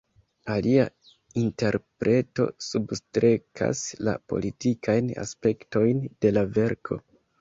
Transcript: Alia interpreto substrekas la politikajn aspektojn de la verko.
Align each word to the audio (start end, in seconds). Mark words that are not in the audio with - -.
Alia 0.51 0.83
interpreto 1.41 2.47
substrekas 2.69 3.83
la 4.09 4.15
politikajn 4.33 5.13
aspektojn 5.25 6.03
de 6.27 6.33
la 6.39 6.45
verko. 6.57 6.99